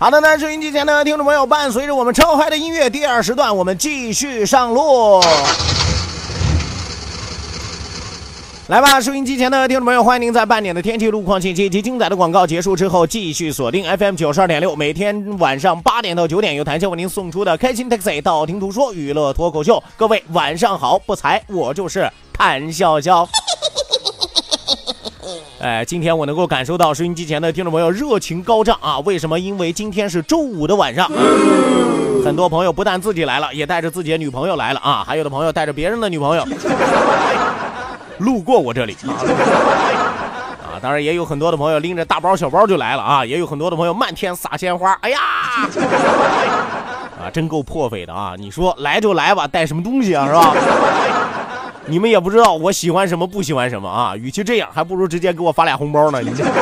[0.00, 5.20] 好的，那收音机前的听众朋友，伴随着我们超嗨的音乐，第二时段我们继续上路。
[8.68, 19.82] 来吧，收音机前的听众朋友，欢迎您在半点的天气路况信息以及精彩的广告结束之后，继续锁定 FM 九十二点六，每天晚上八点到九点，由谭笑为您送出的开心 Taxi 道听途说娱乐脱口秀。
[19.96, 23.28] 各位晚上好，不才，我就是谭笑笑。
[25.60, 29.00] 哎，今天我能够感受到收音机前的听众朋友热情高涨啊！
[29.00, 29.36] 为什么？
[29.40, 31.10] 因为今天是周五的晚上，
[32.24, 35.02] 很多朋友不但自己来了，也带着自己的女朋友来了啊！
[35.04, 36.46] 还有的朋友带着别人的女朋友
[38.18, 38.96] 路过我这里
[40.62, 40.78] 啊！
[40.80, 43.24] 当然也有很多的朋友拎着大包小包就来了啊！
[43.24, 45.18] 也有很多的朋友漫天撒鲜花，哎呀，
[47.18, 48.34] 啊，真够破费的啊！
[48.38, 50.24] 你说来就来吧，带什么东西啊？
[50.28, 50.54] 是吧？
[51.88, 54.14] 你们也不知道我喜欢什么不喜欢什么啊！
[54.16, 56.20] 与其这样，还不如直接给我发俩红包呢。
[56.20, 56.44] 你这。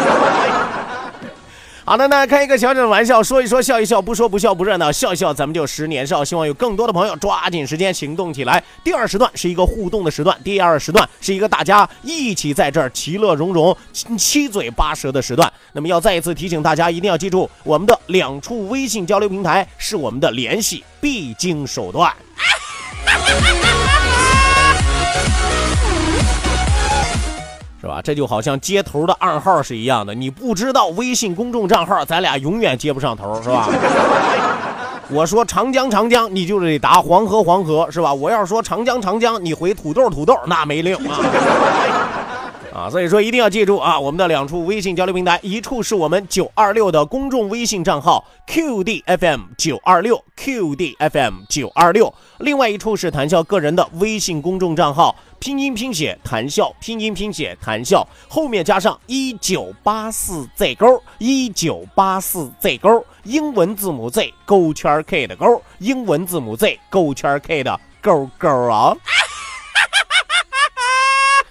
[1.85, 6.25] 好的，那开一个小小的玩笑，说一说笑一笑，不说不笑不热闹，笑一笑咱们就十年少。
[6.25, 8.61] 希望有更多的朋友抓紧时间行动起来。
[8.83, 13.77] 第二时段是一个互动的时段，第二时段是一个大家一起在这儿其乐融融、
[14.19, 15.53] 七嘴八舌的时段。
[15.73, 22.13] 那么要再一次提醒大家，一定要记住，我们的两处微信交流平台是我们的联系必经手段。
[27.87, 28.03] 是吧？
[28.03, 33.69] 这就好像接头的暗号是一样的，你不知道微信公众账号，咱俩永远接不上头，是吧？
[35.09, 38.13] 我说长江长江，你就得答黄河黄河，是吧？
[38.13, 41.21] 我要是说长江长江，你回土豆土豆，那没令啊。
[42.77, 67.65] 啊，所以说一定要记住啊，我们的两处微信交流平台，一处是我们九二六的公众微信账号 QDFM 九二六 QDFM 九二六，另外一处是谈笑个人的微信公众账号，拼音拼写谈笑，拼音拼写谈笑，后面加上一九八四 Z 勾，一九八四 Z 勾，英文字母 Z 勾圈 K 的勾，英文字母 Z 勾圈 K
[67.65, 68.95] 的勾勾啊。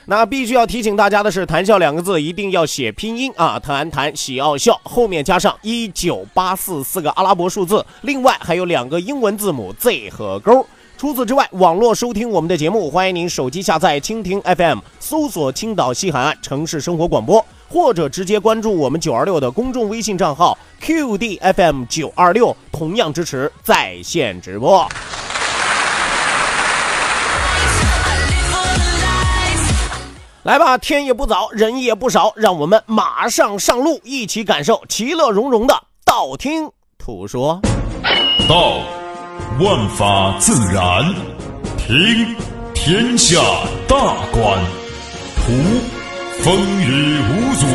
[0.07, 10.65] 那必须要提醒大家的是，“谈笑”两个字一定要写拼音啊，谈谈喜傲笑，后面加上一九八四四个阿拉伯数字，另外还有两个英文字母 Z 和勾。
[10.97, 24.87] 除此之外，网络收听我们的节目，欢迎您手机下载蜻蜓 FM，搜索青岛西海岸城市生活广播，或者直接关注我们九二六的公众微信账号 QDFM 九二六，同样支持在线直播。
[30.45, 35.73] 来吧，天也不早，人也不少，让我们马上上路，一起感受其乐融融的
[36.05, 36.69] 道听
[36.99, 37.59] 途说。
[38.47, 38.77] 道，
[39.59, 41.03] 万法自然；
[41.79, 42.35] 听，
[42.75, 43.41] 天下
[43.87, 43.97] 大
[44.31, 44.59] 观；
[45.35, 45.51] 途，
[46.43, 47.65] 风雨无阻；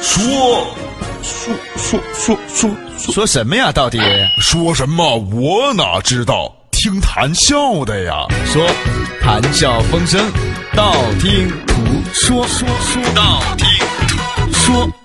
[0.00, 0.64] 说，
[1.20, 2.70] 说说说说
[3.12, 3.72] 说什么呀？
[3.72, 3.98] 到底
[4.38, 5.16] 说什么？
[5.32, 6.54] 我哪知道？
[6.70, 8.24] 听谈笑的呀。
[8.46, 8.64] 说，
[9.20, 10.20] 谈笑风生，
[10.74, 11.74] 道听途。
[12.12, 13.66] 说说说道听
[14.08, 15.01] 途说。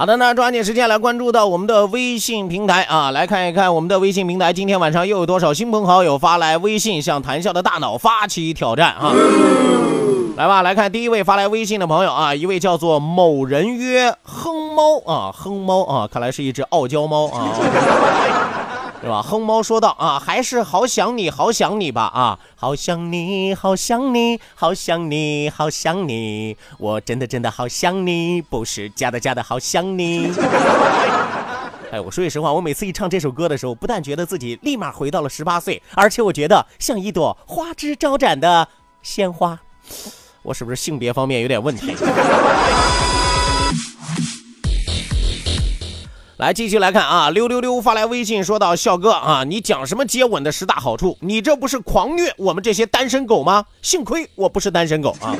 [0.00, 9.12] 好的，那抓紧时间来关注到我们的微信平台啊，来看一看我们的微信平台，今天晚上又有多少亲朋好友发来微信向谈笑的大脑发起挑战啊！
[10.38, 17.50] 来吧，来看第一位发来微信的朋友啊，一位叫做某人约哼猫啊，哼猫啊，看来是一只傲娇猫啊。
[19.02, 19.22] 是吧？
[19.22, 30.30] 哼猫说道啊，还是好想你，好想你吧啊，好想你，好想你，好想你，好想你，我真的真的好想你，不是假的假的好想你。
[31.90, 38.68] 哎，我说句实话，我每次一唱这首歌的时候，不但觉得自己立马回到了十八岁，而且我觉得像一朵花枝招展的
[39.02, 39.58] 鲜花。
[40.42, 41.96] 我是不是性别方面有点问题？
[46.40, 51.18] 来继续来看啊，溜溜溜发来微信说道：“笑哥啊，你讲什么接吻的十大好处？
[51.20, 53.62] 你这不是狂虐我们这些单身狗吗？
[53.82, 55.36] 幸亏我不是单身狗啊！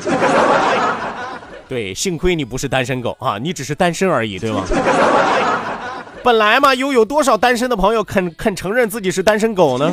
[1.67, 4.63] 对，幸亏你不是单身狗啊，你只是单身而已，对吗？
[6.23, 9.91] 本来嘛，又有多少单身的朋友肯肯承认自己是单身狗呢？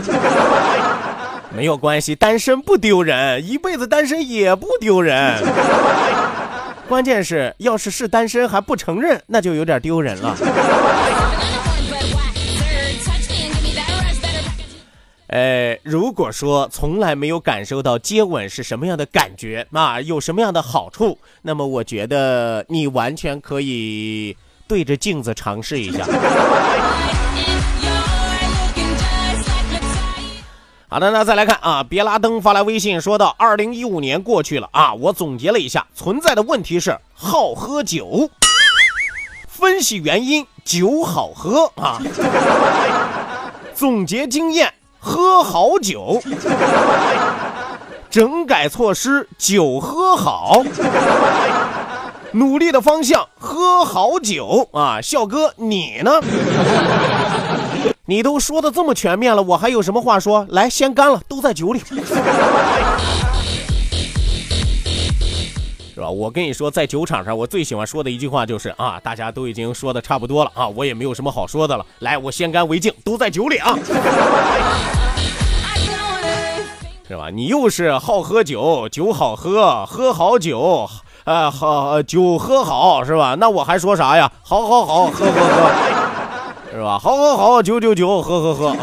[1.56, 5.42] 没有关系，单身不丢人，一辈子单身也不丢人。”
[6.88, 10.38] 关键是，要是是单身还不承认，那就有点丢人了。
[15.28, 26.06] 呃，如果说从来没有感受到接吻是什么样的感觉啊，有什么样的好处，那么我觉得你完全可以对着镜子尝试一下。
[30.90, 38.30] 好的，那再来看啊，别拉登发来微信说到：二零一五年过去了啊，我总结了一下，存在的问题是好喝酒。
[39.50, 42.00] 分析原因，酒好喝啊。
[43.76, 46.22] 总结经验，喝好酒。
[48.10, 50.64] 整改措施，酒喝好。
[52.32, 55.02] 努力的方向，喝好酒啊。
[55.02, 56.12] 笑哥，你呢？
[58.10, 60.48] 你都说的这么全面了，我还有什么话说？
[60.52, 61.80] 来，先干了，都在酒里，
[65.94, 66.10] 是吧？
[66.10, 71.86] 我跟你说，在酒场上，我最喜欢说的一句话就是啊，大家都已经说的差不多了啊，我也没有什么好说的了。
[72.00, 73.78] 来，我先干为敬，都在酒里啊，
[77.06, 77.30] 是吧？
[77.30, 80.90] 你又是好喝酒，酒好喝，喝好酒，
[81.26, 83.36] 啊，好酒喝好，是吧？
[83.38, 84.32] 那我还说啥呀？
[84.44, 86.07] 好好好，喝喝喝。
[86.78, 87.00] 是吧？
[87.00, 88.78] 好，好，好，酒，酒，酒，喝，喝，喝啊！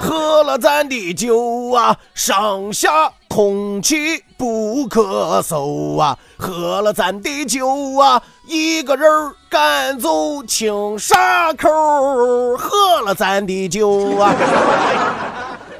[0.00, 6.16] 喝了咱的酒啊，上下空气不咳嗽啊！
[6.38, 9.06] 喝了咱的酒啊，一个人
[9.50, 11.68] 赶走青沙口。
[12.56, 14.34] 喝了咱的酒啊，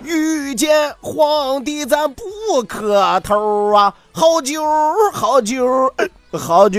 [0.03, 2.23] 遇见皇帝咱不
[2.69, 3.95] 磕头啊！
[4.13, 4.63] 好酒，
[5.15, 5.91] 好酒，
[6.39, 6.79] 好酒。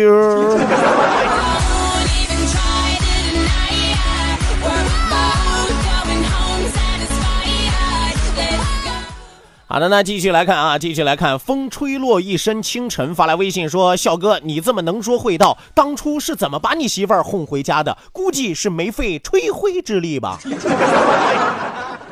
[9.76, 17.98] 好的，那继续来看啊，继续来看，风吹落一身清晨发来微信说：“笑哥，你这么能说会道，当初是怎么把你媳妇儿哄回家的？
[18.14, 20.40] 估计是没费吹灰之力吧？”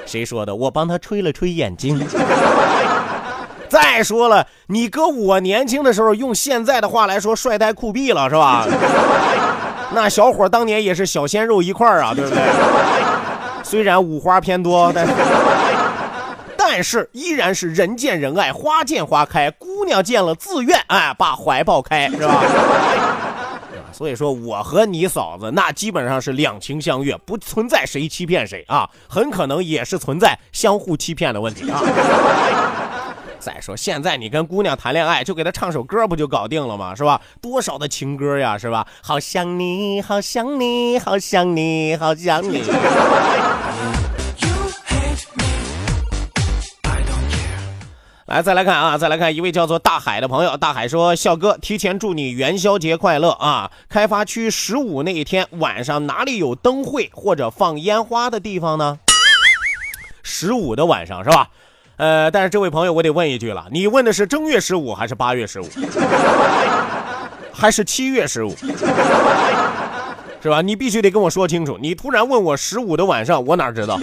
[0.05, 0.53] 谁说的？
[0.53, 2.05] 我帮他吹了吹眼睛。
[3.69, 8.67] 再说了，你哥我年轻的时候，用现在的话来说，帅呆酷毙了，是吧？
[9.95, 12.39] 那小伙当年也是小鲜肉一块儿啊，对不对？
[13.63, 15.13] 虽然五花偏多，但是。
[16.65, 22.41] 但是依然是人见人爱，花见花开，姑娘见了自愿哎把怀抱开，是吧？
[23.91, 31.81] 所以说我和你嫂子那基本上是两情相悦，不存在谁欺骗谁啊，很可能也是存在相互欺骗的问题啊。
[33.39, 36.95] 再说现在你跟姑娘谈恋爱，就给她唱首歌不就搞定了吗？
[36.95, 37.19] 是吧？
[37.41, 38.87] 多少的情歌呀，是吧？
[39.03, 42.63] 好想你，好想你，好想你，好想你。
[48.33, 50.57] 来，再来看啊，再来看一位叫做大海的朋友。
[50.57, 53.69] 大海说：“笑哥，提前祝你元宵节快乐啊！
[53.87, 58.97] 开发区十五那一天晚上哪里有灯会或者放烟花的地方呢？
[60.23, 61.49] 十五的晚上是吧？
[61.97, 65.69] 呃，但是这位朋友，我得问一句了，你问的是正月十五还是八月十五，
[67.53, 68.55] 还是七月十五？
[70.41, 70.63] 是吧？
[70.63, 71.77] 你必须得跟我说清楚。
[71.79, 73.99] 你突然问我十五的晚上，我哪知道？”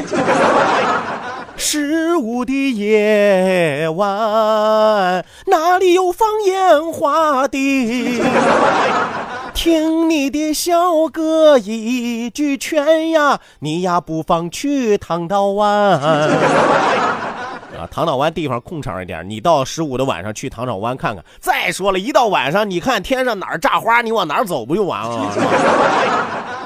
[1.63, 8.23] 十五的夜晚，哪里有放烟花的？
[9.53, 15.69] 听你的小哥一句劝呀，你呀不妨去唐道湾。
[16.01, 21.23] 啊，唐岛湾地方空场一点，你到十五的晚上去唐岛湾看看。
[21.41, 25.31] 再说了，一到晚上，你看天上哪儿炸花，你往哪儿走不就完了吗？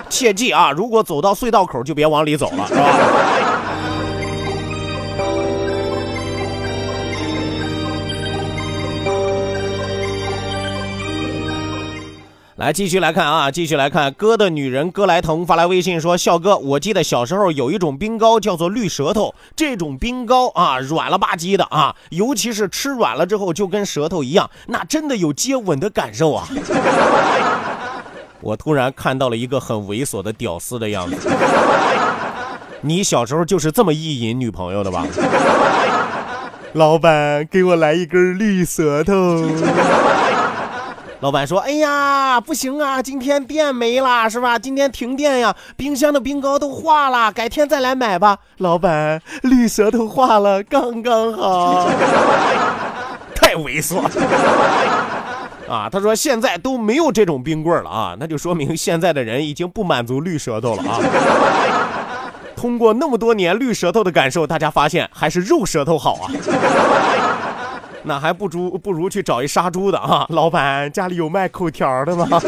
[0.08, 3.53] 切记啊，如果走到隧道口，就别往里走了，是吧？
[12.56, 26.46] 来继续来看啊，继续来看哥的女人哥来疼发来微信说：笑哥，我记得小时候有一种冰糕叫做绿舌头，这种冰糕啊软了吧唧的啊，尤其是吃软了之后就跟舌头一样，那真的有接吻的感受啊。
[28.40, 31.28] 我突然看到了一个很猥琐的屌丝的样子。
[32.82, 35.04] 你小时候就是这么意淫女朋友的吧？
[36.74, 39.42] 老板，给我来一根绿舌头。
[41.24, 44.58] 老板说：“哎呀，不行啊，今天电没了，是吧？
[44.58, 51.88] 今天停电呀，冰箱的冰糕都化了，改天再来买吧。”老板，绿舌头化了，刚刚好。
[53.34, 54.10] 太猥琐了
[55.66, 55.88] 啊！
[55.90, 61.00] 他说现在都没有这种冰棍了啊，那就说明现在的人已经不满足绿舌头了啊。
[62.54, 66.28] 通过那么多年绿舌头的感受，大家发现还是肉舌头好啊。
[68.04, 70.26] 那还不如不如去找一杀猪的啊！
[70.28, 72.26] 老板家里有卖口条的吗？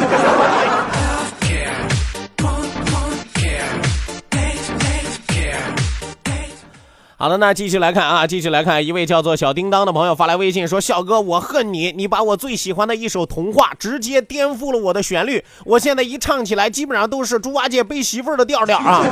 [7.18, 19.02] 好的，那继续来看啊，继续来看一位叫做小叮当的朋友发来微信说：“笑哥，我恨你，你把我最喜欢的一首童话直接颠覆了我的旋律，我现在一唱起来，基本上都是猪八戒背媳妇儿的调调啊。”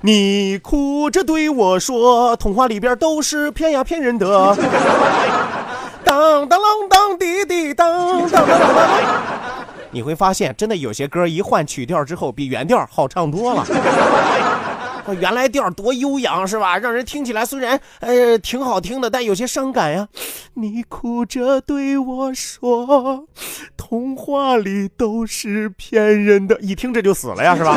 [0.00, 4.56] 你哭着对我说：“童话里边都是骗呀骗人的。”
[6.04, 8.88] 当当啷当滴滴当当当当当。
[9.90, 13.66] 你会发现，真的有些歌一换曲调之后，比原调好唱多了。
[15.18, 16.78] 原来调多悠扬是吧？
[16.78, 20.06] 让人听起来虽然呃挺好听的，但有些伤感呀。
[20.54, 23.26] 你哭着对我说
[23.76, 27.76] ：“童话里都是骗人的。”一听这就死了呀，是吧？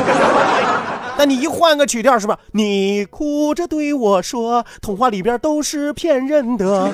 [1.21, 2.35] 那你一换个曲调是吧？
[2.53, 6.91] 你哭着对我说，童话里边都是骗人的。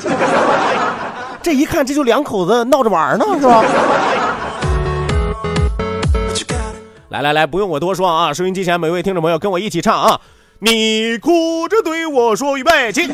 [1.41, 3.63] 这一看，这就两口子闹着玩呢，是吧？
[7.07, 8.33] 来来来，不用我多说啊！
[8.33, 10.19] 收音机前每位听众朋友，跟我一起唱啊！
[10.59, 13.09] 你哭着对我说，预备起。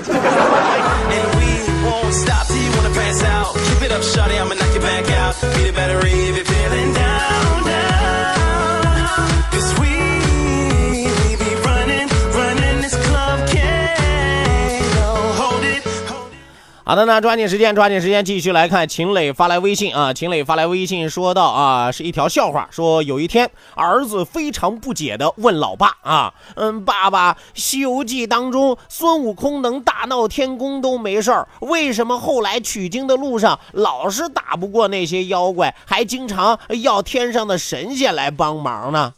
[16.86, 20.14] 好的，那抓紧时间，抓紧时间，继续来看秦磊发来微信啊。
[20.14, 39.14] 秦磊发来微信说道啊，是一条笑话，说有一天儿子非常不解的问老爸啊，嗯，爸爸，《西游记》当中孙悟空能大闹天宫都没事儿，为什么后来取经的路上老是打不过那些妖怪，还经常要天上的神仙来帮忙呢？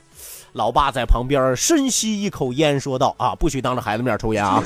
[0.54, 4.62] 老爸在旁边深吸一口烟，说道啊，不许当着孩子面抽烟啊。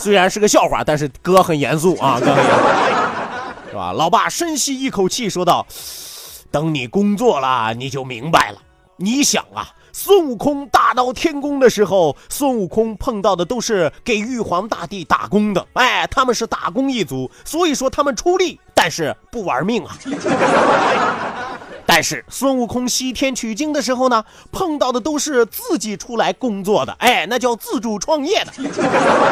[0.00, 3.92] 虽然是个笑话，但是哥很严肃啊，哥很严肃，是吧？
[3.92, 5.66] 老爸深吸一口气，说道
[6.50, 8.56] ：“等你工作了，你就明白了。
[8.96, 19.94] 你想啊，孙悟空大闹天宫的时候，孙悟空碰到的都是给玉皇大帝打工的，哎，他们是打工一族，所以说他们出力，但是不玩命啊。”
[21.92, 28.52] 但是孙悟空西天取经的时候呢，碰到的都是自己出来工作的，哎，那叫自主创业的。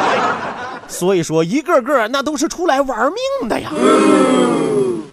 [0.85, 3.71] 所以说，一个个那都是出来玩命的呀。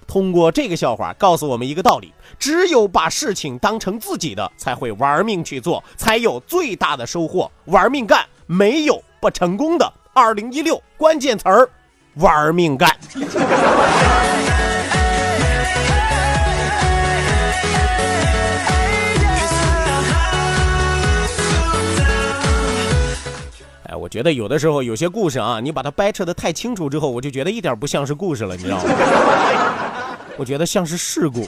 [0.08, 7.48] 通过这个笑话，告诉我们一个道理：只有把事情当成自己的，才会玩命去做，才有最大的收获。
[7.66, 9.92] 玩命干，没有不成功的。
[10.12, 11.70] 二零一六关键词儿：
[12.14, 12.90] 玩命干。
[24.06, 28.84] 我觉得有的时候有些故事啊，你把它掰扯的太清楚之后，我就觉得一点不像是故事了，你知道吗？
[30.38, 31.44] 我觉得像是事故。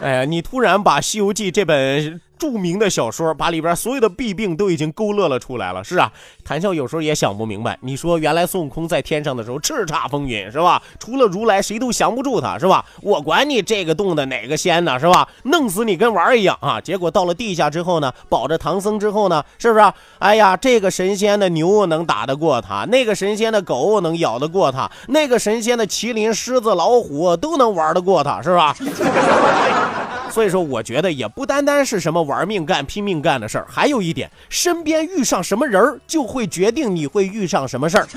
[0.00, 2.20] 哎呀，你突然把《西游记》这本。
[2.38, 6.10] 著名的小说把里边所有的弊病都已经勾勒了出来了，是啊，
[6.44, 7.78] 谈笑有时候也想不明白。
[7.80, 10.82] 你说原来孙悟空在天上的时候叱咤风云是吧？
[10.98, 12.84] 除了如来谁都降不住他是吧？
[13.02, 15.28] 我管你这个洞的哪个仙呢是吧？
[15.44, 16.80] 弄死你跟玩一样啊！
[16.80, 19.92] 结果到了地下之后呢，保着唐僧之后呢，是不是？
[20.18, 28.74] 哎呀，这个神仙的牛能打得过他，那个神仙的狗能咬得过他，那个神仙的麒麟、狮子、老虎都能玩得过他，是吧？
[30.34, 38.08] 所以说，我觉得也不单单是什么玩命干、拼命干的事儿，还有一点，身边遇上什么人儿，就会决定你会遇上什么事儿。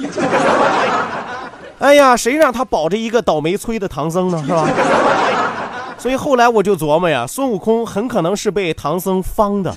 [1.77, 4.67] 哎呀，谁让他保着一个倒霉催的唐僧呢，是吧？
[5.99, 9.71] 所以后来我就琢磨呀，孙悟空很可能是被唐僧方的。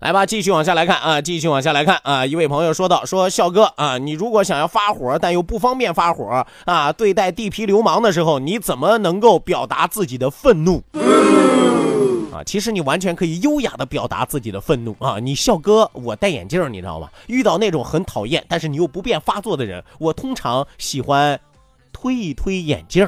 [0.00, 2.24] 来吧，继续往下来看啊，继续往下来看啊。
[2.24, 10.82] 一位朋友说道：“说笑哥啊，你如果想要发火，但又不方便发火啊，对待地痞流氓的时候，你怎么能够表达自己的愤怒？
[12.32, 15.18] 啊，其实你完全可以优雅的表达自己的愤怒啊。
[15.18, 17.06] 你笑哥，我戴眼镜，你知道吗？
[17.26, 21.38] 遇到那种很讨厌，但是你又不便发作的人，我通常喜欢
[21.92, 23.06] 推一推眼镜。”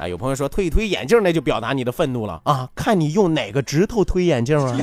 [0.00, 2.66] 啊，有朋友说推一推眼镜，那就表达你的愤怒了啊！
[2.74, 4.74] 看你用哪个指头推眼镜啊？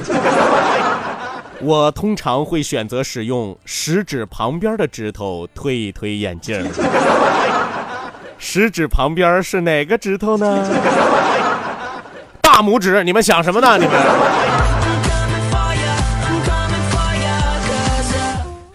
[1.60, 6.64] 我通常会选择使用食指旁边的指头推一推眼镜。
[8.38, 10.64] 食指旁边是哪个指头呢？
[12.40, 13.76] 大拇指，你们想什么呢？
[13.80, 13.94] 你们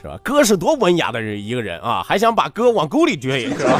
[0.02, 0.18] 是吧？
[0.24, 3.78] 哥是多文雅的人，一个人啊，还想把哥往沟里撅，是吧？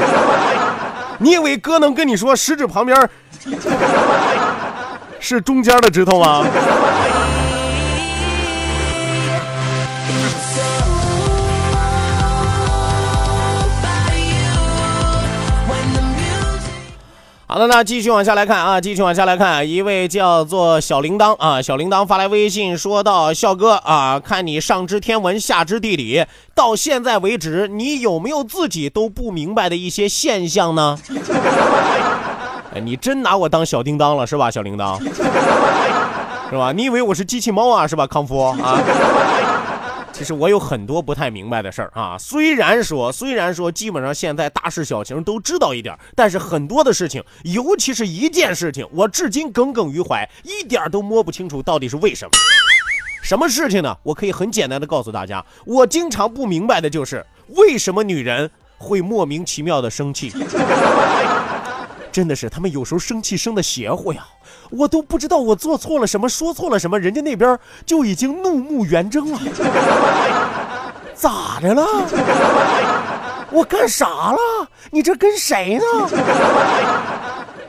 [1.23, 3.09] 你以为哥能跟你说食指旁边
[5.21, 6.45] 是中间的指头吗？
[17.53, 30.97] 好的，那继续往下来看啊，继续往下来看，一位叫做小铃铛啊，小铃铛发来微信说到：笑哥啊，看你上知天文下知地理，到现在为止，你有没有自己都不明白的一些现象呢？
[32.73, 34.97] 哎，你真拿我当小叮当了是吧，小铃铛？
[36.49, 36.71] 是吧？
[36.75, 38.57] 你以为我是机器猫啊是吧，康夫啊？
[40.13, 52.31] 其实我有很多不太明白的事儿啊，虽然说虽然说基本上现在大事小情都知道一点，但是很多的事情，尤其是一件事情，我至今耿耿于怀，一点都摸不清楚到底是为什么。
[53.23, 53.97] 什么事情呢？
[54.03, 60.31] 我可以很简单的告诉大家，我经常不明白的就是为什么女人会莫名其妙的生气。
[62.13, 64.23] 真的是，他们有时候生气生的邪乎呀，
[64.69, 69.39] 我都不知道我做错了什么，说错了什么，人家那边就已经怒目圆睁了。
[71.15, 71.83] 咋的了？
[73.51, 74.37] 我干啥了？
[74.91, 75.83] 你这跟谁呢？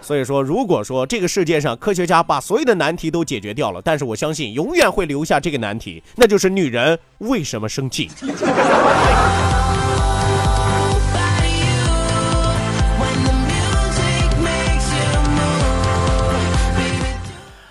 [0.02, 8.10] 所以说，如果说这个世界上科学家把所有的难题都解决掉了，但是我相信永远会留下这个难题，那就是女人为什么生气。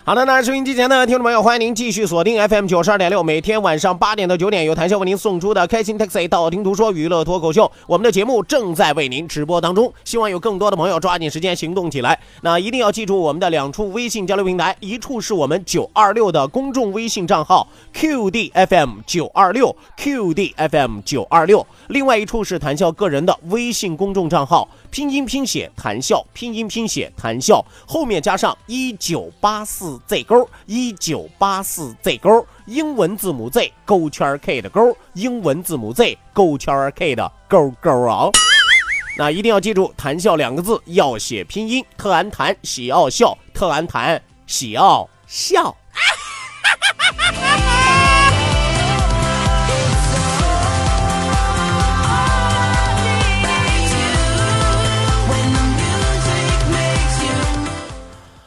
[0.05, 7.71] 好的，那收音机前的听众朋友，欢迎您继续锁定 FM 九十二点六，每天晚上八点到九点，由谭笑为您送出的开心 Taxi 道听途说娱乐脱口秀。
[7.87, 12.19] 我们的节目正在为您直播当中，希望有更多的朋友抓紧时间行动起来。
[12.41, 24.67] 那一定要记住我们的两处微信交流平台，一处是我们九二六的公众微信账号 QDFM 九二六 QDFM 九二六，另外一处是谭笑个人的微信公众账号。
[24.89, 38.29] 拼音拼写谈笑，拼音拼写谈笑，后面加上一九八四 Z 勾，一九八四 Z 勾，英文字母 Z 勾圈 K 的勾，英文字母 Z 勾圈 K 的勾勾啊！
[39.15, 45.75] 那一定要记住“谈笑”两个字要写拼音，特安谈喜奥笑，特安谈喜奥笑。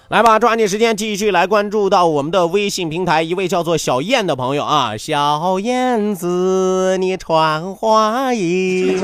[0.09, 9.03] 来吧，抓紧时间继续来关注到我们的微信平台，一位叫做小燕的朋友啊，小燕子你穿花衣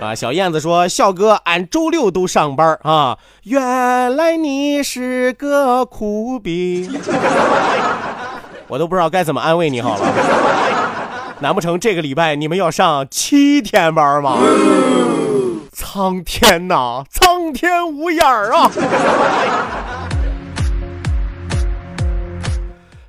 [0.00, 6.88] 啊， 小燕子说，笑哥，俺周六都上班啊，原来你是个苦逼，
[8.68, 10.06] 我都不知道该怎么安慰你好了，
[11.40, 14.38] 难不成这个礼拜你们要上七天班吗？
[15.72, 18.70] 苍天呐，苍天无眼儿啊！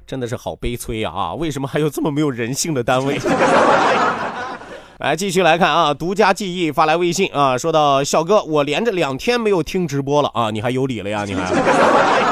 [0.06, 1.14] 真的是好悲催啊！
[1.14, 3.20] 啊，为什么还有这么没有人性的单位？
[5.00, 11.24] 来，继续来看啊，独家记忆发来微信啊，说到小哥，我连着两天没有听直播了啊，你还有理了呀？
[11.26, 12.29] 你还？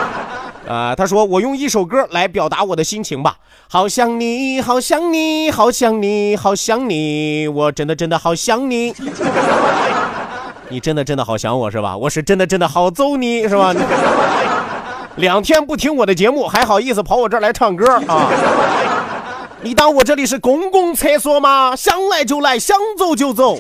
[0.68, 3.38] 啊，他说我用一首歌来表达我的心情吧，
[3.70, 8.94] 好想你，好想你，好想你，好想你，我真的真的好想你。
[10.70, 11.96] 你真的真的好想我是吧？
[11.96, 13.74] 我是真的真的好揍你是吧？
[15.16, 18.30] 两天不听我的节目，还好意思跑我这儿来唱歌啊？
[19.64, 21.74] 你当我这里是公共厕所吗？
[21.76, 23.58] 想来就来，想走就走。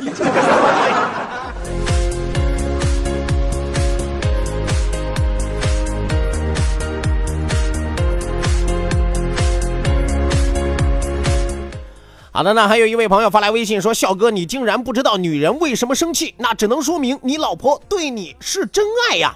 [12.37, 16.35] 好的，那还有一位朋友发来微信说：“笑哥，你竟然不知道女人为什么生气？
[16.37, 19.33] 那只能说明你老婆对你是真爱呀！”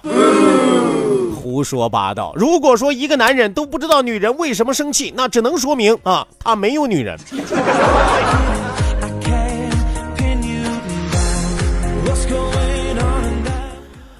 [1.34, 2.32] 胡说八道！
[2.36, 7.18] 如果说一个男人都不知道女人为什么生气，那只能说明啊，他没有女人。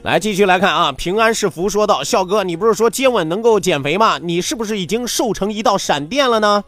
[0.02, 4.18] 来，继续来看啊，平安是福说道：“笑哥，你不是说接吻能够减肥吗？
[4.20, 6.64] 你是不是已经瘦成一道闪电了呢？”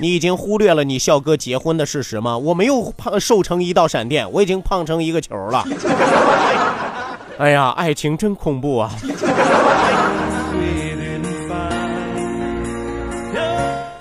[0.00, 2.38] 你已经忽略了你笑哥结婚的事实吗？
[2.38, 5.62] 我没有胖瘦成一道闪电，我已经胖成一个球了。
[7.36, 8.90] 哎呀，爱情真恐怖啊！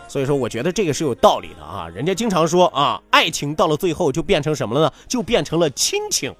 [0.07, 1.89] 所以说，我觉得这个是有道理的啊。
[1.93, 4.93] 人家经常说啊，爱情到了最后就变成什么了呢？
[5.05, 6.33] 就变成了亲情。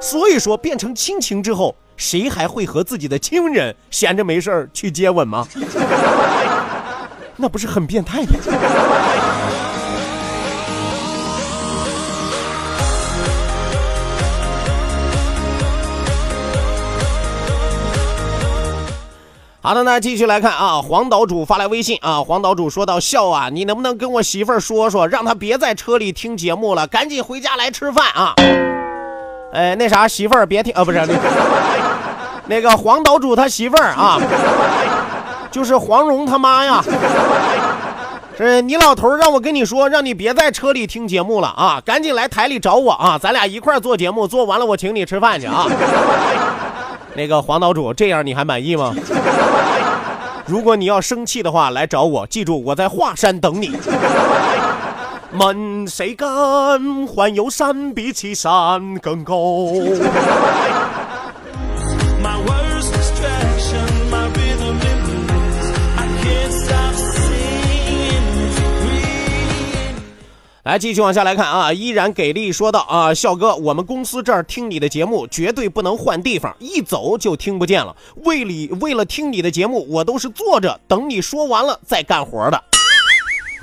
[0.00, 5.46] 所以说，变成亲情之后，谁还会和自己的亲人闲着没事儿去接吻吗？
[7.40, 8.28] 那不是很变态吗？
[19.60, 28.34] 好的，那继续来看啊，黄岛主发来微信啊，黄岛主说到笑啊，你能不能跟我媳妇儿说说，让她别在车里听节目了，赶紧回家来吃饭啊！
[29.52, 31.18] 哎，那啥，媳妇儿别听啊，不是那个
[32.46, 34.18] 那个黄岛主他媳妇儿啊。
[35.50, 36.82] 就是黄蓉他妈呀，
[38.36, 45.66] 是你老头让我跟你说，让你别在车里听节目了啊，赶紧来台里找我啊，咱俩一块做节目，做完了我请你吃饭去啊。
[47.14, 48.94] 那个黄岛主，这样你还满意吗？
[50.46, 53.72] 如果你要生气的话，来找我，记住我在华山等你。
[55.32, 56.26] 问谁敢
[57.06, 59.34] 环游山比起山更高？
[70.68, 71.72] 来，继续往下来看啊！
[71.72, 77.96] 依然给力说道啊，笑哥，我们公司这儿听你的节目绝对不能换地方，一走就听不见了。
[78.16, 82.62] 为里为了听你的节目，我都是坐着等你说完了再干活的。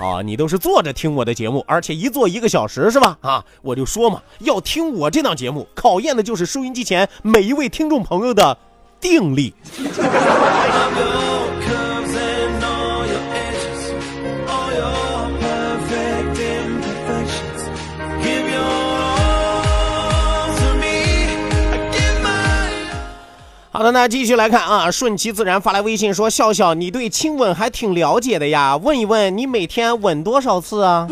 [0.00, 3.16] 啊，你都是坐着听我的节目，而且一坐一个小时是吧？
[3.20, 8.58] 啊，我就说嘛，要听我这档节目，考验的就是收音机前每一位听众朋友的
[9.00, 9.54] 定力。
[23.76, 31.06] 好的，那继续来看啊，顺其自然发来微信说：笑笑，你对亲吻还挺了解的呀，问一问你每天吻多少次啊？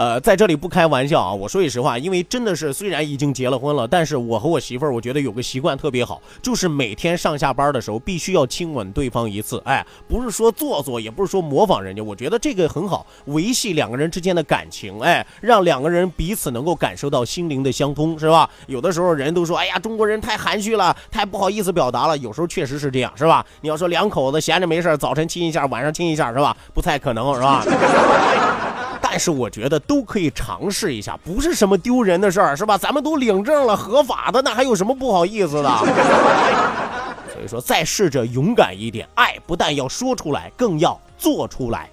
[0.00, 9.60] 呃，在这里不开玩笑啊，我说句实话，因为真的是虽然已经结了婚了，但是我和我媳妇儿，我觉得有个习惯特别好，就是每天上下班的时候必须要亲吻对方一次。
[9.66, 18.48] 哎，不是说做作，也不是说模仿人家，我觉得这个很好，维系两个人之间的感情，哎，让两个人彼此能够感受到心灵的相通，是吧？
[18.68, 23.44] 有的时候人都说，哎呀，中国人太含蓄了，太不好意思表达了，有时候确实是这样，是吧？
[23.60, 26.56] 你要说两口子闲着没事早晨亲一下，晚上亲一下，是吧？
[26.72, 27.62] 不太可能，是吧？
[29.12, 32.78] 但是我觉得都可以尝试一下，不是什么丢人的事儿，是吧？
[32.78, 35.68] 咱们都领证了，合法的，那还有什么不好意思的？
[37.34, 41.90] 所以说，再试着勇敢一点，爱不但要说出来，更要做出来。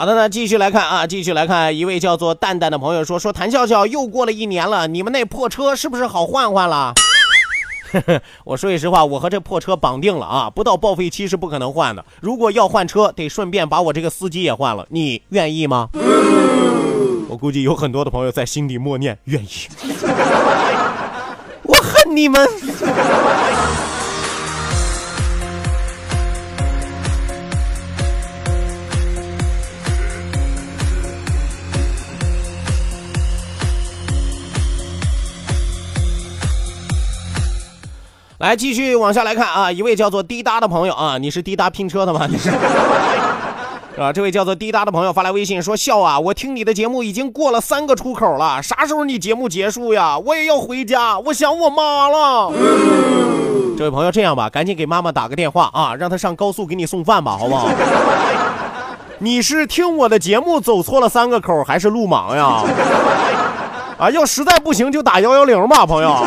[0.00, 6.94] 好的，那继续来看啊，继续来看一位叫做蛋蛋的朋友说说谭笑笑又过了一年了，你们那破车是不是好换换了？
[8.44, 12.02] 我说句实话，我和这破车绑定了啊，不到报废期是不可能换的。
[12.22, 15.90] 如果要换车，得顺便把我这个司机也换了，你愿意吗？
[17.28, 19.48] 我估计有很多的朋友在心底默念愿意。
[21.64, 22.48] 我恨你们。
[38.40, 42.26] 来继续往下来看啊，一位叫做滴答的朋友啊，你是滴答拼车的吗？
[42.26, 42.44] 你是，
[43.94, 44.10] 是吧？
[44.10, 50.16] 这位叫做滴答的朋友发来微信说：笑啊，我听你的节目已经过了三个出口了，啥时候你节目结束呀？
[50.18, 52.50] 我也要回家，我想我妈了。
[53.76, 57.68] 这位朋友，这样吧，赶紧给妈妈打个电话啊，让她上高速给你送饭吧，好不好？
[59.20, 62.64] 你是听我的节目走错了三个口，还是路盲呀？
[63.98, 66.24] 啊，要实在不行就打幺幺零吧，朋友。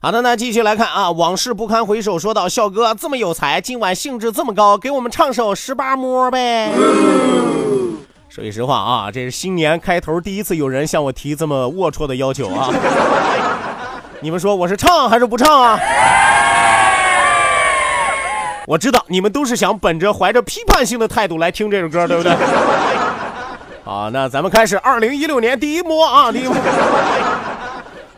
[0.00, 2.18] 好的，那继续来看啊，往事不堪回首。
[2.18, 6.70] 说到笑哥这么有才，今晚兴致这么高，给我们唱首十八摸呗。
[8.28, 12.68] 说句实话啊，这是新年开头第一次有人向我提这么龌龊的要求啊。
[14.20, 15.78] 你们说我是唱还是不唱啊？
[18.66, 22.34] 我知道你们都是想本着怀着批判性的态度来听这首歌， 对不对？
[23.84, 26.56] 好，那咱们开始二零一六年第一摸啊，第一摸。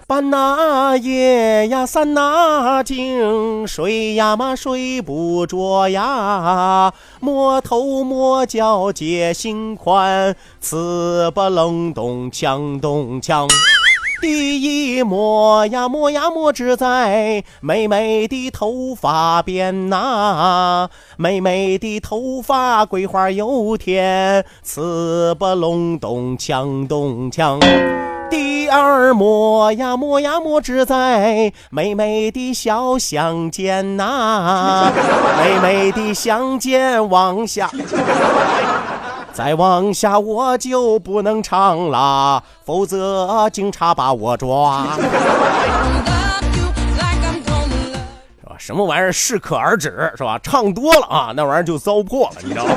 [0.06, 13.48] 半那夜呀，三那更，睡呀嘛睡不着呀，摸头摸脚解心宽，刺吧冷咚锵咚锵。
[14.20, 27.60] 第一摸呀摸呀摸只在妹妹的头发边呐，妹妹的头发桂花又甜，刺不隆咚锵咚锵。
[28.30, 34.90] 第二摸呀摸呀摸只在妹妹的小香肩呐，
[35.38, 37.70] 妹妹的香肩往下。
[39.36, 44.86] 再往下我就不能唱了，否则警察把我抓。
[44.96, 45.02] 是
[48.48, 48.56] 吧？
[48.56, 50.40] 什么玩意儿适可而止，是吧？
[50.42, 52.72] 唱多了啊，那玩意儿就糟粕了，你知道吗？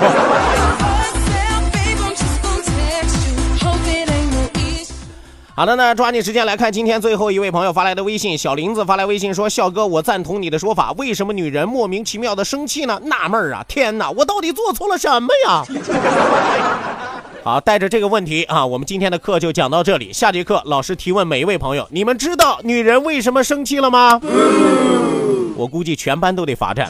[5.59, 12.97] 好的，那抓紧时间来看今天最后一位朋友发来的微信，小林子发来微信说：“笑哥，我赞同你的说法，为什么女人莫名其妙的生气呢？
[13.03, 13.61] 纳闷儿啊！
[13.67, 15.65] 天哪，我到底做错了什么呀？”
[17.43, 20.13] 好，带着这个问题啊，我们今天的课就讲到这里。
[20.13, 24.17] 下节课老师提问每一位朋友：你们知道女人为什么生气了吗？
[25.57, 26.89] 我估计全班都得罚站。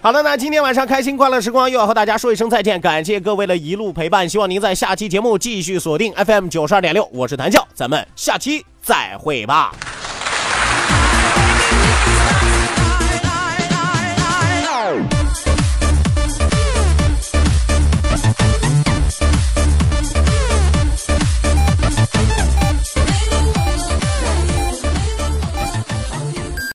[0.00, 9.72] 好的，那今天晚上开心快乐时光又要和大家说一声再见，感谢各位的一路陪伴，希望您在下期节目继续锁定 FM 九十二点六，我是谭笑，咱们下期再会吧。